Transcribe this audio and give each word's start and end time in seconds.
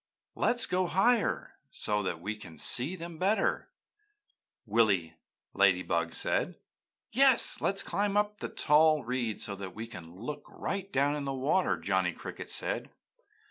"Let's 0.33 0.65
go 0.65 0.85
up 0.87 0.93
higher 0.93 1.59
so 1.69 2.01
that 2.01 2.19
we 2.19 2.35
can 2.35 2.57
see 2.57 2.95
them 2.95 3.19
better," 3.19 3.69
Willy 4.65 5.13
Ladybug 5.53 6.15
said. 6.15 6.55
"Yes, 7.11 7.61
let's 7.61 7.83
climb 7.83 8.17
up 8.17 8.29
on 8.31 8.35
the 8.39 8.49
tall 8.49 9.03
reeds 9.03 9.43
so 9.43 9.55
that 9.57 9.75
we 9.75 9.85
can 9.85 10.15
look 10.15 10.43
right 10.49 10.91
down 10.91 11.15
in 11.15 11.25
the 11.25 11.33
water," 11.35 11.77
Johnny 11.77 12.13
Cricket 12.13 12.49
said. 12.49 12.89